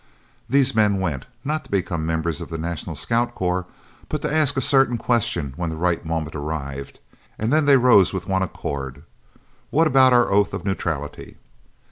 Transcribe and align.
These 0.49 0.73
men 0.73 0.99
went, 0.99 1.27
not 1.45 1.65
to 1.65 1.69
become 1.69 2.07
members 2.07 2.41
of 2.41 2.49
the 2.49 2.57
National 2.57 2.95
Scouts 2.95 3.33
Corps, 3.35 3.67
but 4.09 4.23
to 4.23 4.33
ask 4.33 4.57
a 4.57 4.59
certain 4.59 4.97
question 4.97 5.53
when 5.57 5.69
the 5.69 5.75
right 5.75 6.03
moment 6.03 6.33
arrived 6.35 6.99
and 7.37 7.53
then 7.53 7.67
they 7.67 7.77
rose 7.77 8.11
with 8.11 8.25
one 8.27 8.41
accord. 8.41 9.03
"What 9.69 9.85
about 9.85 10.11
our 10.11 10.27
oath 10.31 10.55
of 10.55 10.65
neutrality?" 10.65 11.37